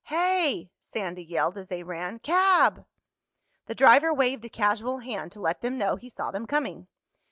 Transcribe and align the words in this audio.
"Hey!" 0.05 0.71
Sandy 0.79 1.23
yelled 1.23 1.59
as 1.59 1.67
they 1.69 1.83
ran. 1.83 2.17
"Cab!" 2.17 2.87
The 3.67 3.75
driver 3.75 4.11
waved 4.11 4.43
a 4.43 4.49
casual 4.49 4.97
hand 4.97 5.31
to 5.33 5.39
let 5.39 5.61
them 5.61 5.77
know 5.77 5.95
he 5.95 6.09
saw 6.09 6.31
them 6.31 6.47
coming. 6.47 6.87